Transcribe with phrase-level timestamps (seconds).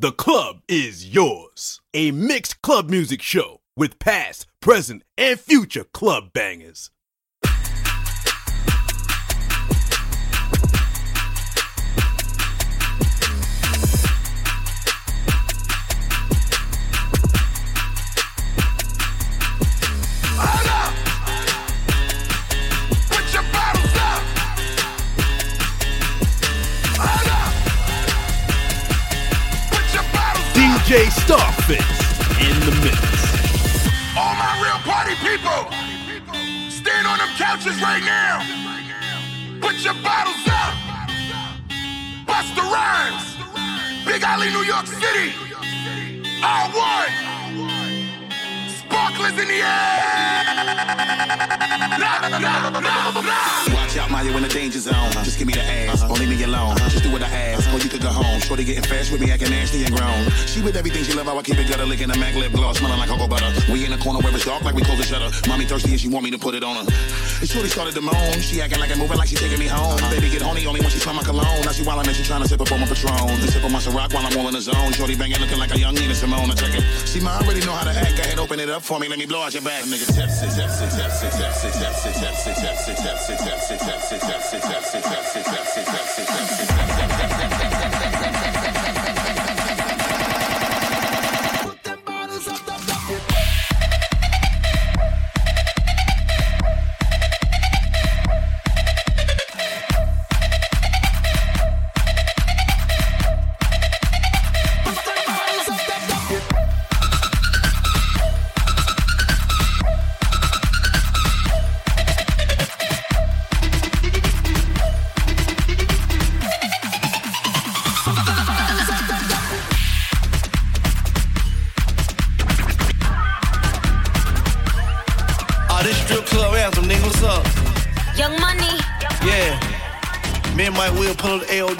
[0.00, 1.82] the club is yours.
[1.92, 6.90] A mixed club music show with past, present, and future club bangers.
[30.90, 31.86] DJ Starfish
[32.42, 32.98] in the mix.
[34.18, 35.70] All my real party people,
[36.68, 38.42] stand on them couches right now.
[39.60, 40.74] Put your bottles up.
[42.26, 43.36] Busta Rhymes.
[44.04, 45.32] Big Alley, New York City.
[46.42, 47.12] All one.
[48.68, 50.42] Sparklers in the air.
[52.00, 53.49] Nah, nah, nah,
[54.20, 55.12] Watch in the danger zone.
[55.24, 56.76] Just give me the ass, or leave me alone.
[56.92, 58.38] Just do what I ask, or you could go home.
[58.40, 60.28] Shorty getting fast with me, acting nasty and grown.
[60.44, 62.78] She with everything she love, how I keep it gutter, licking the Mac lip gloss,
[62.78, 63.48] smelling like cocoa butter.
[63.72, 65.32] We in the corner where it's dark, like we close the shutter.
[65.48, 66.84] Mommy thirsty and she want me to put it on her.
[66.84, 68.32] And Shorty started to moan.
[68.44, 69.96] She acting like I'm moving, like she taking me home.
[70.12, 71.64] Baby get horny only when she smell my cologne.
[71.64, 73.24] Now she wildin' and she trying to sip up on my Patron.
[73.24, 74.92] And sip on my Ciroc while I'm all in the zone.
[74.92, 76.50] Shorty banging, looking like a young Nina Simone.
[76.50, 76.84] I check it.
[77.08, 78.16] See, ma, I already know how to act.
[78.16, 79.08] Go ahead, open it up for me.
[79.08, 80.04] Let me blow out your back, nigga.
[80.12, 80.50] Tipsy,
[84.10, 86.68] sit down, sit down, sit down, sit down, sit down, sit down, sit down, sit
[86.68, 86.99] down.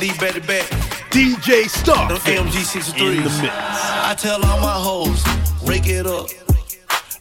[0.08, 0.64] Up the back.
[1.10, 3.52] DJ Them Starfish AMG in the mix.
[3.52, 5.20] I tell all my hoes,
[5.64, 6.28] break it up,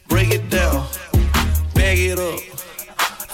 [0.07, 0.87] break it down,
[1.73, 2.39] bag it up.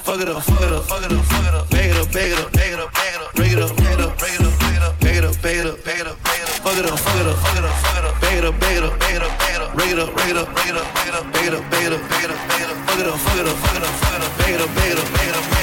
[0.01, 2.11] Fuck it up, fuck it up, fuck it up, fuck it up, bag it up,
[2.11, 4.17] bag it up, bag it up, bag it up, break it up, bag it up,
[4.17, 6.17] break it up, bag it up, bag it up, bag it up, bag it up,
[6.25, 8.22] bag it up, fuck it up, fuck it up, fuck it up, fuck it up,
[8.22, 10.09] bag it up, bag it up, bag it up, bag it up, break it up,
[10.13, 12.01] break it up, break it up, bag it up, bag it up, bag it up,
[12.09, 13.94] bag it up, bag it up, fuck it up, fuck it up, fuck it up,
[13.94, 15.45] fuck it up, bag it up, bag it up, bag it up, bag it up.
[15.45, 15.54] I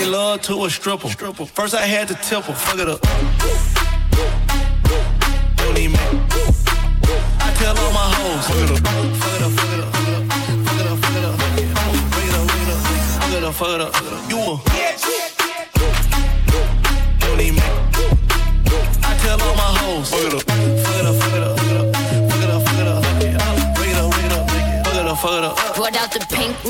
[0.00, 1.08] made love to a stripper.
[1.46, 3.00] First I had to tip her, fuck it up.
[5.56, 6.00] Don't even make
[7.40, 10.10] I tell all my hoes, fuck it up, fuck it up, fuck it up, fuck
[10.10, 11.68] it up, fuck it up, fuck it up, fuck it
[12.34, 12.48] up,
[12.80, 14.30] fuck it up, fuck it up, fuck it up.
[14.30, 14.79] You a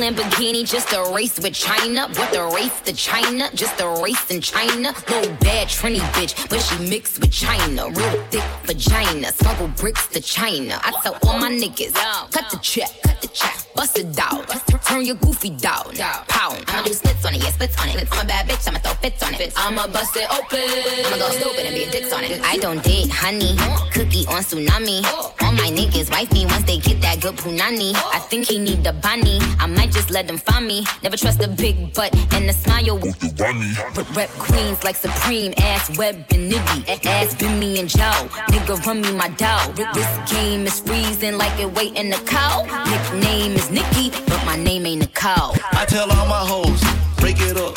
[0.00, 2.08] Lamborghini just a race with China.
[2.08, 3.50] What the race to China?
[3.54, 4.94] Just a race in China.
[5.08, 7.90] Little bad Trini bitch, but she mixed with China.
[7.90, 9.30] Real thick vagina.
[9.30, 10.80] Smuggle bricks to China.
[10.82, 11.92] I tell all my niggas,
[12.30, 13.54] cut the check, cut the check.
[13.74, 14.46] Bust it down.
[14.88, 15.94] Turn your goofy down.
[16.28, 16.64] Pound.
[16.68, 18.08] I'ma do splits on it, yeah, splits on it.
[18.10, 19.52] I'm a bad bitch, I'ma throw fits on it.
[19.56, 20.64] I'ma bust it open.
[21.06, 22.40] I'ma go stupid and be a dicks on it.
[22.42, 23.54] I don't date honey.
[23.92, 25.04] Cookie on tsunami.
[25.42, 27.92] All my niggas wife me once they get that good punani.
[27.94, 29.38] I think he need the bunny.
[29.58, 30.84] I might just let him find me.
[31.02, 32.98] Never trust a big butt and a smile.
[32.98, 37.06] Rep, rep queens like Supreme, ass web and niggy.
[37.06, 38.28] Ass been me and Joe.
[38.52, 39.72] Nigga run me my dough.
[39.94, 42.64] This game is freezing like it waiting to cow.
[42.88, 45.54] Nickname is Nikki, but my name ain't Nicole.
[45.72, 46.80] I tell all my hoes,
[47.18, 47.76] break it up,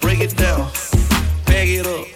[0.00, 0.70] break it down,
[1.46, 2.06] bag it up,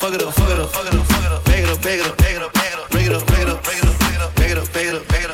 [0.00, 1.82] fuck it up, fuck it up, fuck it up, fuck it up, bag it up,
[1.82, 3.62] bag it up, bag it up, bag it up, break it up, break it up,
[3.64, 5.08] break it up, break it up, bag it up, bag it up, bag it up,
[5.08, 5.33] bag it up,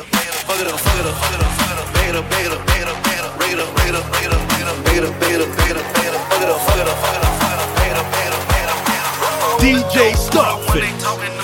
[0.61, 2.67] fuck it up, fuck it up, fuck it up, fuck it up, bag it up,
[2.67, 4.47] bag it up, bag it up, bag it up, break it up, break it up,
[4.47, 5.89] break it up, break it up, bag it up, bag it up, bag it up,
[5.93, 7.69] bag it up, fuck it up, fuck it up, fuck it up, fuck it up,
[7.75, 9.59] bag it up, bag it up, bag it up, bag it up.
[9.61, 10.85] DJ Starfish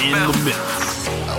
[0.06, 0.58] in the mix.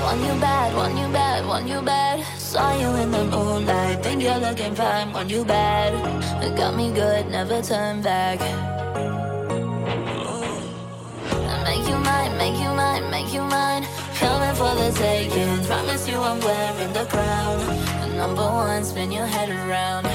[0.03, 2.25] Want you bad, want you bad, want you bad.
[2.39, 5.13] Saw you in the moonlight, think you're looking fine.
[5.13, 5.95] Want you bad,
[6.43, 8.41] it got me good, never turn back.
[11.69, 13.85] Make you mine, make you mine, make you mine.
[14.15, 15.63] Coming for the taking.
[15.67, 17.59] Promise you I'm wearing the crown.
[18.01, 20.07] The number one, spin your head around.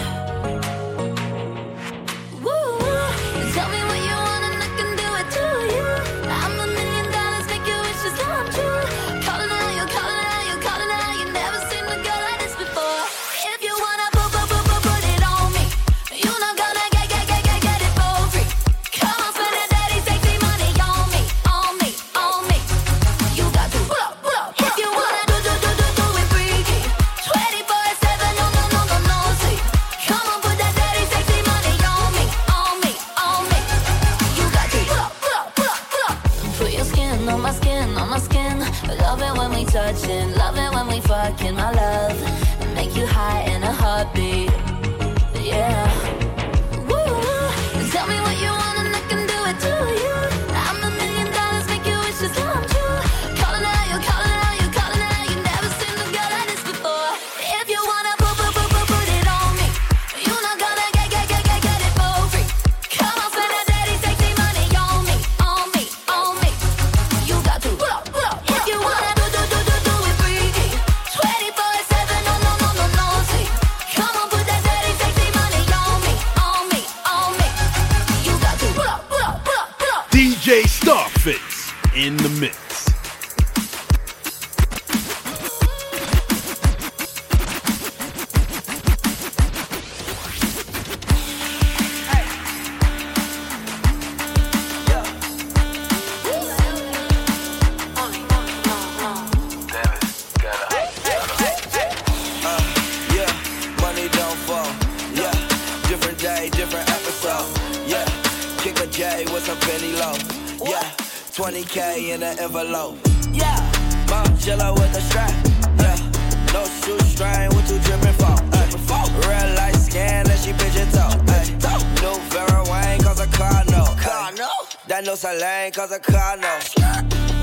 [125.13, 126.49] just a lane, cause I car no.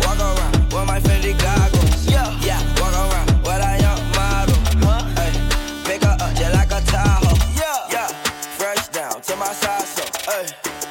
[0.03, 2.05] Walk around with my Fendi goggles.
[2.11, 2.59] Yeah, yeah.
[2.81, 4.59] Walk around with a young model.
[4.83, 5.07] Huh?
[5.15, 5.31] Hey,
[5.87, 7.37] pick her up just like a Tahoe.
[7.55, 8.09] Yeah, yeah.
[8.59, 10.47] Fresh down to my side, so hey,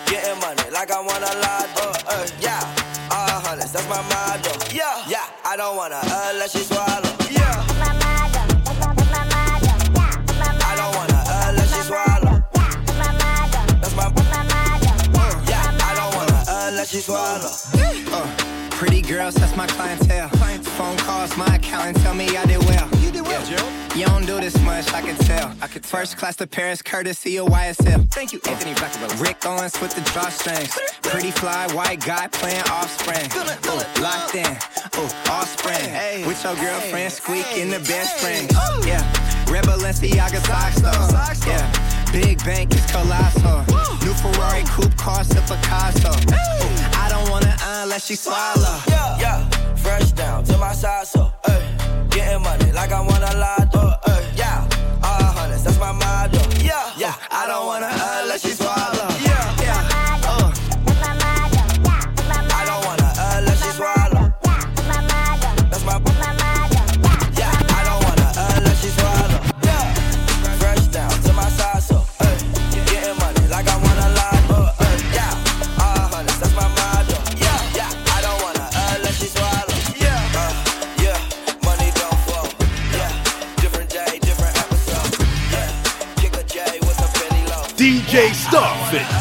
[0.07, 1.67] getting money like I wanna lot.
[1.75, 2.27] Uh, uh.
[2.39, 2.63] yeah.
[3.11, 4.55] All hundreds, that's my motto.
[4.73, 5.27] Yeah, yeah.
[5.43, 5.99] I don't wanna.
[6.01, 6.18] Uh,
[17.09, 17.49] swallow.
[18.11, 20.29] Uh, pretty girls, that's my clientele.
[20.77, 22.87] Phone calls, my accountant tell me I did well.
[22.99, 23.95] You did well, yeah.
[23.95, 25.51] You don't do this much, I can tell.
[25.61, 28.11] I could first class to Paris, courtesy of YSL.
[28.13, 29.19] Thank you, Anthony Vaccarello.
[29.21, 30.71] Rick Owens with the drawstrings.
[31.01, 33.27] Pretty fly white guy playing offspring.
[33.33, 34.57] Ooh, locked in,
[34.93, 35.89] oh, offspring.
[35.89, 38.49] Hey, with your girlfriend, squeaking the best friend.
[38.85, 39.01] Yeah,
[39.51, 41.49] Red Balenciaga socks though.
[41.49, 41.88] Yeah.
[42.11, 43.63] Big bank is colossal.
[43.69, 44.05] Woo.
[44.05, 46.11] New Ferrari coupe costs a Picasso.
[46.31, 46.89] Hey.
[46.93, 48.79] I don't wanna unless she swallow.
[48.87, 49.49] Yeah, yeah.
[49.75, 51.63] Fresh down to my side, so, hey.
[52.09, 53.68] Getting money like I wanna lie
[88.93, 89.18] it.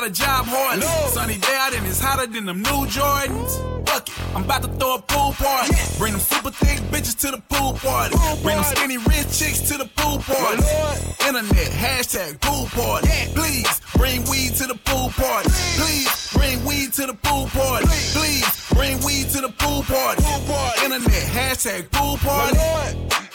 [0.00, 0.86] Got a job hardly.
[1.12, 3.52] Sunny day out and it's hotter than them new Jordans.
[3.86, 5.74] Fuck it, I'm about to throw a pool party.
[5.98, 8.16] Bring them super thick bitches to the pool party.
[8.42, 10.64] Bring them skinny rich chicks to the pool party.
[11.26, 13.08] Internet, hashtag pool party.
[13.34, 15.50] Please, bring weed to the pool party.
[15.76, 17.86] Please, bring weed to the pool party.
[18.16, 20.24] Please, bring weed to the pool party.
[20.84, 22.58] Internet, hashtag pool party.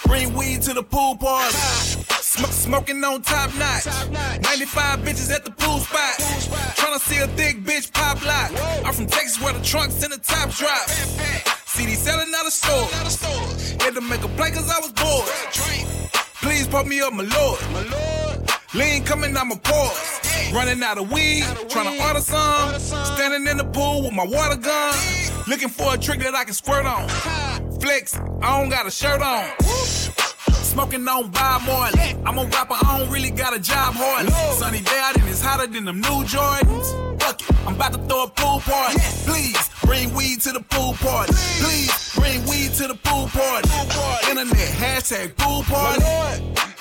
[0.06, 2.15] Bring weed to the pool party.
[2.36, 3.86] Sm- smoking on top notch.
[4.44, 6.16] 95 bitches at the pool spot.
[6.76, 8.52] Tryna see a thick bitch pop lock.
[8.86, 10.90] I'm from Texas where the trunks and the top drop.
[11.66, 13.72] CD selling out of stores.
[13.82, 15.30] Had to make a play cause I was bored.
[16.42, 17.62] Please put me up, my lord.
[17.72, 18.50] My lord.
[18.74, 20.20] Lean coming out my pores.
[20.54, 22.78] Running out of weed, trying to order some.
[22.80, 24.94] Standing in the pool with my water gun.
[25.48, 27.08] Looking for a trick that I can squirt on.
[27.80, 30.25] Flex, I don't got a shirt on.
[30.76, 32.18] Smoking on Bob Marley.
[32.26, 34.34] I'm a rapper, I don't really got a job hardly.
[34.60, 37.22] Sunny day out and it's hotter than them new Jordans.
[37.22, 39.00] Fuck it, I'm about to throw a pool party.
[39.24, 41.32] Please, bring weed to the pool party.
[41.64, 43.70] Please, bring weed to the pool party.
[44.30, 46.04] Internet, hashtag pool party.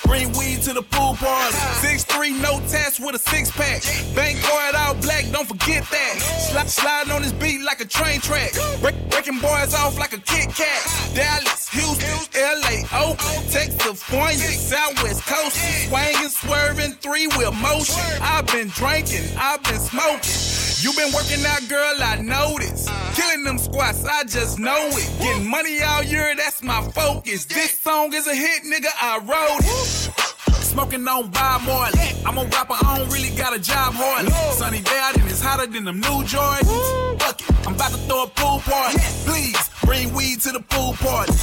[0.04, 1.54] Bring weed to the pool party.
[1.80, 3.82] Six three, no test with a six pack.
[4.14, 6.14] Bank card out black, don't forget that.
[6.50, 8.52] Slide, slide on this beat like a train track.
[8.80, 10.82] Break, breaking boys off like a Kit Kat.
[11.14, 15.56] Dallas, Houston, LA, Oakland, Texas, California, Southwest Coast.
[15.88, 18.00] Swinging, swerving, three wheel motion.
[18.22, 20.32] I've been drinking, I've been smoking.
[20.80, 22.88] You been working out, girl, I noticed.
[23.14, 25.18] Killing them squats, I just know it.
[25.20, 27.44] Getting money all year, that's my focus.
[27.44, 30.54] This song is a hit, nigga, I wrote it.
[30.64, 32.16] Smoking on Bob Marley.
[32.24, 34.32] I'm a rapper, I don't really got a job hardly.
[34.54, 37.20] Sunny day out and it's hotter than them new Jordans.
[37.20, 38.96] Fuck it, I'm about to throw a pool party.
[39.26, 41.34] Please, bring weed to the pool party.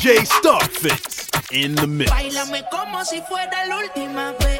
[0.00, 2.10] DJ Starface in the mix.
[2.10, 4.59] Bailame como si fuera la última vez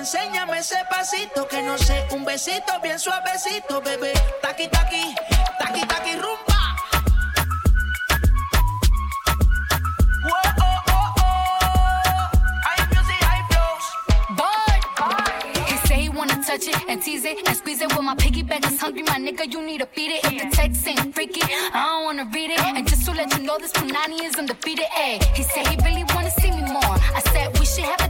[0.00, 4.12] Enséñame ese pasito que no sé, un besito bien suavecito, bebé.
[4.40, 5.14] Taqui taqui,
[5.58, 6.10] taqui taqui
[16.50, 17.88] touch it and tease it and squeeze it.
[17.92, 19.52] Well, my piggyback is hungry, my nigga.
[19.52, 20.24] You need to feed it.
[20.24, 22.60] If the text ain't freaky, I don't wanna read it.
[22.60, 24.86] And just to let you know, this Punani is undefeated.
[25.04, 26.96] Ayy, he said he really wanna see me more.
[27.18, 28.09] I said we should have a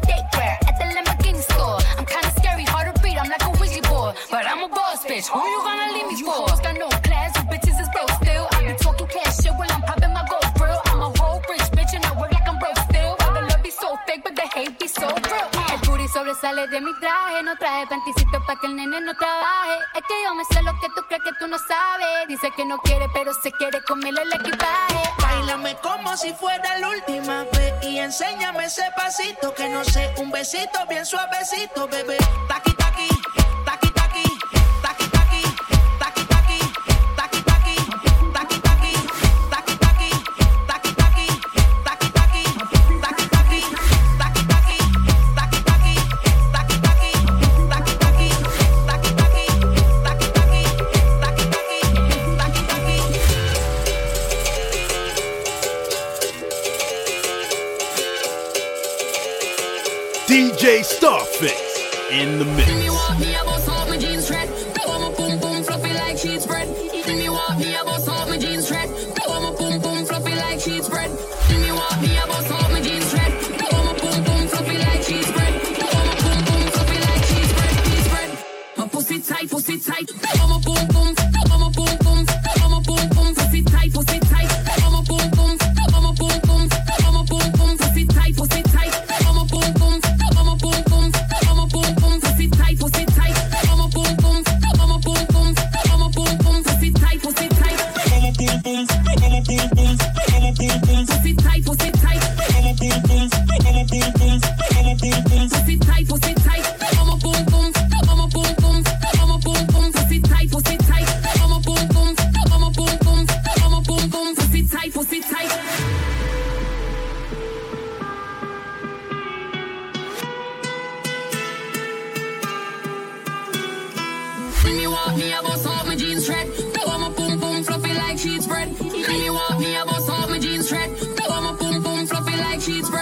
[4.30, 5.26] but I'm a boss bitch.
[5.28, 6.46] Who you gonna leave me for?
[6.62, 8.46] Got no class, you bitches is broke still.
[8.52, 10.80] I be talking cash shit while I'm popping my gold grill.
[10.86, 13.16] I'm a whole rich bitch and I work like I'm broke still.
[13.18, 15.48] Why the love be so fake, but the hate be so real.
[15.72, 19.76] El booty sobresale de mi traje, no traje panticito pa' que el nene no trabaje.
[19.96, 22.28] Es que yo me sé lo que tú crees que tú no sabes.
[22.28, 25.02] Dice que no quiere, pero se quiere comerle el equipaje.
[25.20, 30.30] Bailame como si fuera la última vez y enséñame ese pasito que no sé, un
[30.30, 32.18] besito bien suavecito, bebé.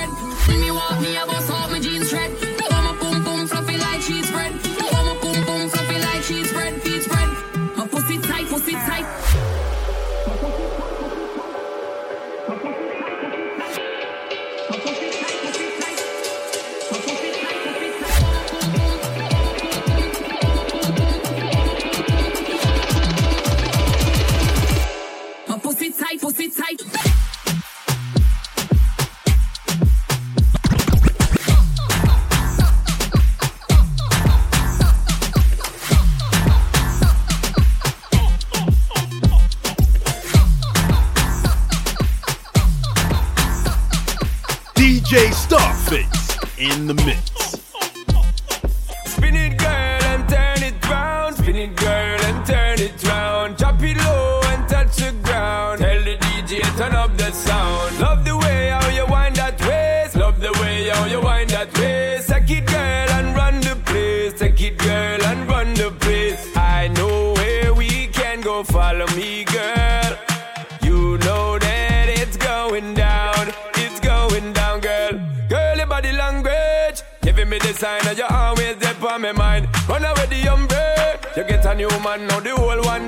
[0.00, 0.11] Sheet.
[0.49, 1.77] When me walk me, I bust off my
[56.79, 57.99] turn up the sound.
[57.99, 60.14] Love the way how you wind that waist.
[60.14, 62.29] Love the way how you wind that waist.
[62.29, 64.38] Take it, girl, and run the place.
[64.38, 66.41] Take it, girl, and run the place.
[66.57, 68.62] I know where we can go.
[68.62, 70.12] Follow me, girl.
[70.81, 73.53] You know that it's going down.
[73.75, 75.14] It's going down, girl.
[75.49, 77.03] Girl, your body language.
[77.23, 79.67] Giving me the sign that you're always there on my mind.
[79.88, 81.19] Run away the umbrella.
[81.37, 83.08] You get a new man, now the whole one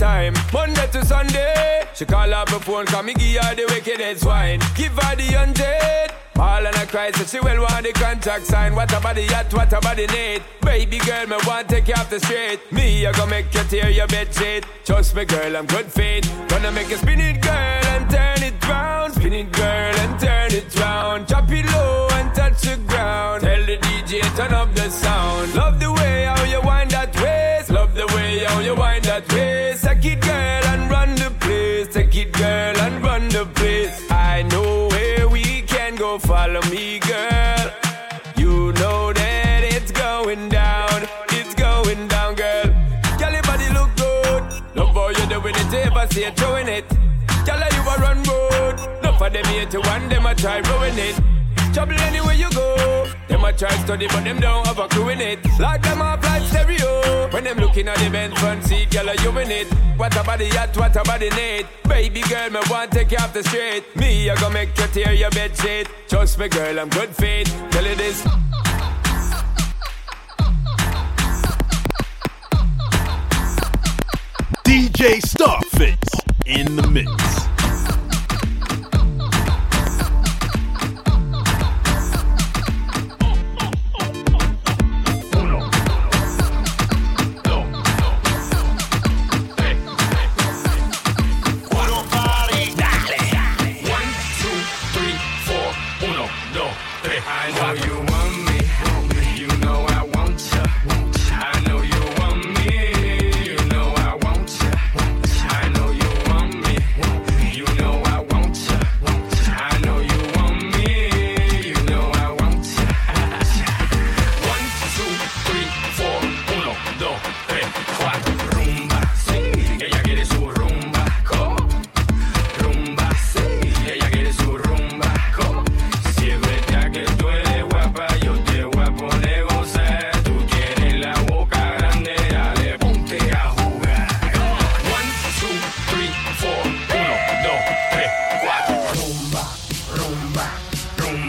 [0.00, 0.32] time.
[0.52, 1.84] Monday to Sunday.
[1.94, 4.60] She call up my phone, call me give her the wickedest wine.
[4.74, 6.12] Give her the undead.
[6.38, 8.74] All and I cry, so she will want the contract sign.
[8.74, 10.42] What about the yacht, what about the need?
[10.62, 12.60] Baby girl, me want take you off the street.
[12.72, 14.64] Me, I gonna make you tear your bed sheet.
[14.86, 16.24] Trust me, girl, I'm good feet.
[16.48, 19.12] Gonna make you spin it, girl, and turn it round.
[19.12, 21.26] Spin it, girl, and turn it round.
[21.26, 23.42] Drop it low and touch the ground.
[23.42, 25.54] Tell the DJ, turn up the sound.
[25.54, 27.68] Love the way how you wind that waist.
[27.68, 29.29] Love the way how you wind that.
[30.00, 31.88] Take it, girl, and run the place.
[31.88, 34.10] Take it, girl, and run the place.
[34.10, 36.18] I know where we can go.
[36.18, 37.70] Follow me, girl.
[38.34, 41.06] You know that it's going down.
[41.28, 42.64] It's going down, girl.
[43.18, 44.42] Girl, your body look good.
[44.74, 46.88] Love how you're doing it, ever see you throwing it.
[47.44, 48.80] Girl, you a run road.
[49.00, 51.20] Enough of them here to one, them a try ruin it.
[51.74, 53.09] Trouble anywhere you go.
[53.60, 55.38] Try study, but them don't have a clue in it.
[55.58, 57.28] Like them off like stereo.
[57.30, 59.66] When them looking at the Benz front seat, girl, you in it.
[59.98, 61.66] What about the yacht, what about the need?
[61.86, 63.84] Baby girl, me want take you off the street.
[63.96, 65.90] Me, I gonna make you tear your bed sheet.
[66.08, 67.48] Trust me, girl, I'm good fit.
[67.70, 68.22] Tell you this.
[74.64, 77.49] DJ Starface in the mix.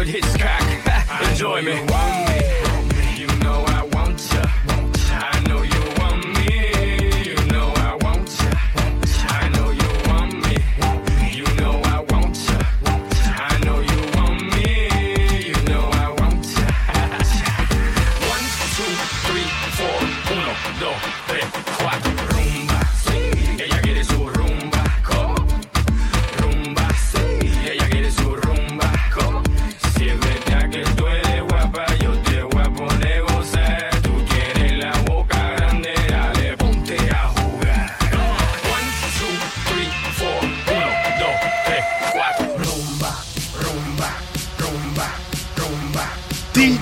[0.00, 1.72] Enjoy me.
[3.18, 4.46] You know I want ya.
[5.12, 6.48] I know you want me.
[7.22, 8.50] You know I want ya.
[9.28, 10.56] I know you want me.
[11.36, 12.58] You know I want ya.
[13.26, 14.88] I know you want me.
[15.48, 16.64] You know I want ya.
[18.32, 18.92] One, two,
[19.28, 20.00] three, four.
[20.32, 20.96] Uno, dos,
[21.28, 21.44] tres,
[21.76, 22.09] cuatro.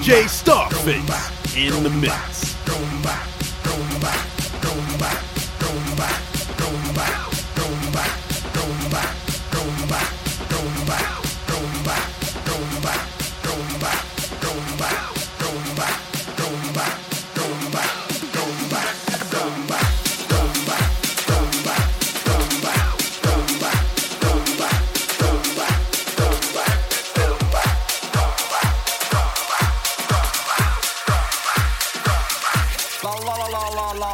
[0.09, 2.28] DJ Starface in the mix.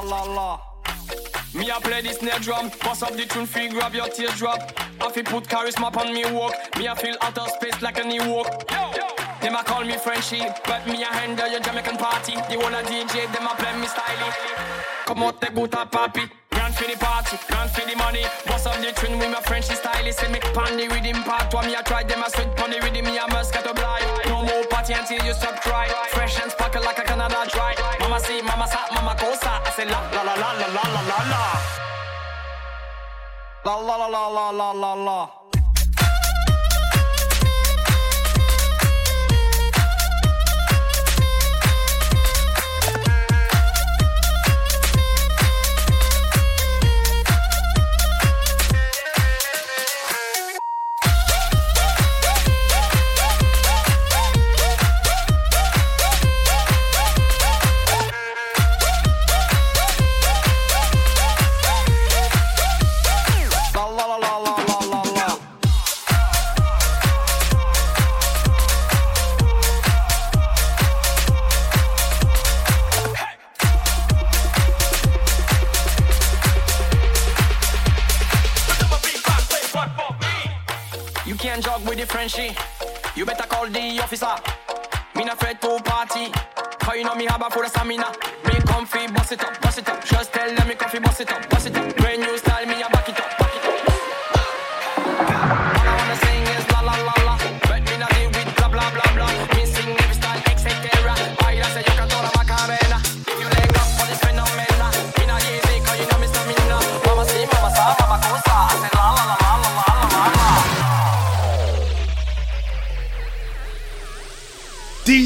[0.05, 0.61] La la.
[1.55, 4.73] Me a play this snare drum, bust up the tune, free grab your teardrop.
[5.01, 6.55] I feel put charisma on me walk.
[6.77, 8.69] Me a feel out of space like a new walk.
[9.41, 12.35] Them a call me Frenchie, but me a handle your Jamaican party.
[12.49, 14.35] The one a DJ, them a play me styling.
[15.07, 16.31] Come out the a papi.
[16.51, 18.25] Grand for the party, grand for the money.
[18.47, 20.21] Bust up the tune with my Frenchy stylist.
[20.21, 21.53] See me pan the rhythm part.
[21.53, 23.05] One me a try them a sweat pon the rhythm.
[23.05, 24.07] Me a must get a blind.
[24.27, 25.89] No more party until you stop cry.
[26.11, 27.75] Fresh and sparkle like a Canada dry.
[28.01, 29.61] Mama see, mama sa, mama cosa.
[29.65, 31.43] I say la la la la la la la la.
[33.65, 35.19] La la la la la la la la.
[35.25, 35.44] La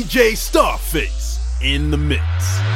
[0.08, 2.67] DJ Starface in the mix.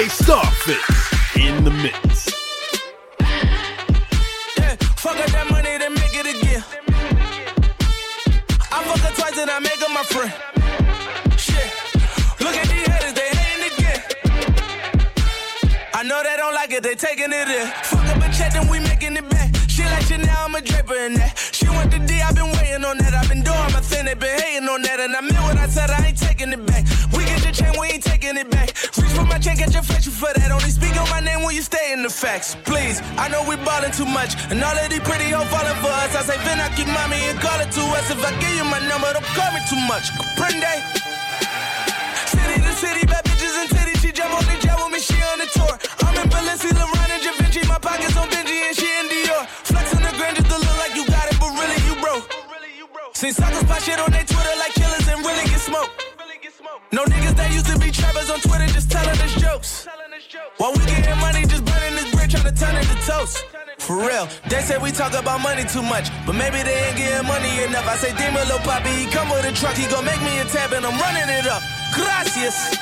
[0.00, 2.30] DJ Starface in the mix.
[4.56, 6.64] Yeah, fuck up that money, then make it again.
[8.72, 10.32] I fuck her twice and I make her my friend.
[11.38, 11.68] Shit,
[12.40, 14.00] look at these haters, they hating again.
[15.92, 17.66] I know they don't like it, they taking it in.
[17.84, 19.54] Fuck up a check, then we making it back.
[19.68, 21.36] She like you now, I'm a draper in that.
[21.52, 23.12] She want the D, I've been waiting on that.
[23.12, 24.98] I've been doing my thing, they been hating on that.
[24.98, 26.86] And I meant what I said, I ain't taking it back.
[27.60, 28.72] We chain, we ain't taking it back.
[28.96, 30.50] Reach for my chain, get your face for that.
[30.50, 32.56] Only speak on my name when you stay in the facts.
[32.64, 34.36] Please, I know we ballin' too much.
[34.50, 36.16] And all of these pretty hoes falling for us.
[36.16, 38.10] I say, Vin, I keep mommy and call it to us.
[38.10, 40.08] If I give you my number, don't call me too much.
[40.16, 40.72] Comprende?
[42.32, 44.00] City to city, bad bitches and titties.
[44.00, 45.74] She jump on the jet with me, she on the tour.
[46.00, 47.60] I'm in Balenci, LeBron and Da Vinci.
[47.68, 49.44] My pockets on Benji and she in Dior.
[49.68, 52.24] Flex on the grand just to look like you got it, but really you broke.
[53.12, 54.24] Seen suckers pop shit on their
[63.90, 67.26] For real, they say we talk about money too much, but maybe they ain't getting
[67.26, 67.88] money enough.
[67.90, 70.44] I say, Demon, little poppy, he come with a truck, he gon' make me a
[70.44, 71.60] tab, and I'm running it up.
[71.90, 72.78] Gracias.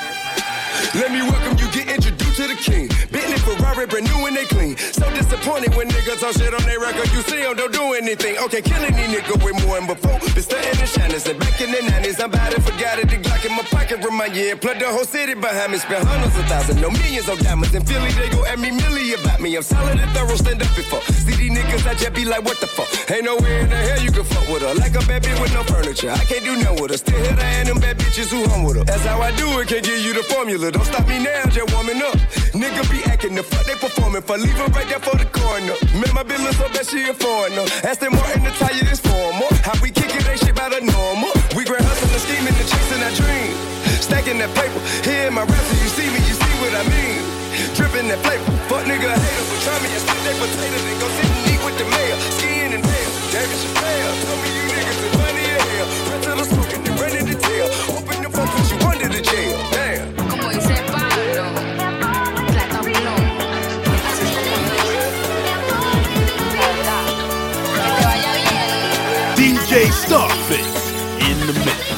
[0.95, 2.87] Let me welcome you, get introduced to the king.
[3.11, 4.77] Bentley, Ferrari, brand new and they clean.
[4.77, 7.11] So disappointed when niggas talk shit on their record.
[7.11, 8.37] You see them, don't do anything.
[8.47, 10.17] Okay, killing these niggas with more than before.
[10.33, 12.23] Been stunting and shining, and back in the 90s.
[12.23, 13.09] I'm about to forget it.
[13.09, 14.51] The Glock in my pocket remind you.
[14.51, 15.77] And plug the whole city behind me.
[15.77, 17.75] Spend hundreds of thousands, no millions of diamonds.
[17.75, 19.55] In Philly, they go at me milli about me.
[19.55, 21.01] I'm solid and thorough, stand up before.
[21.11, 22.87] See these niggas, I just be like, what the fuck?
[23.11, 24.73] Ain't nowhere in the hell you can fuck with her.
[24.75, 26.11] Like a bad bitch with no furniture.
[26.11, 26.97] I can't do nothing with her.
[26.97, 28.83] Still hit her and them bad bitches who hung with her.
[28.85, 30.68] That's how I do it, can't give you the formula.
[30.71, 32.13] Don't stop me now, just warming up.
[32.53, 34.37] Nigga be acting the fuck they performing for.
[34.37, 35.73] Leave right there for the corner.
[35.97, 37.65] Man, my look so bad, she a foreigner.
[37.81, 39.49] Aston Martin, the tire is formal.
[39.65, 41.33] How we kick that shit about a normal.
[41.57, 43.53] We grand hustling, the scheming, the chasing our dream.
[43.97, 46.85] Stacking that paper, here in my rap, so you see me, you see what I
[46.85, 47.21] mean.
[47.73, 51.07] Dripping that flavor, fuck nigga hater, but try me and stick that potato, then go
[51.17, 52.17] sit and eat with the mayor.
[52.37, 55.89] Skiing and tail, David Chappelle, told me you niggas is funny as hell.
[56.09, 56.68] Run to the smoking,
[70.51, 71.88] In the mix.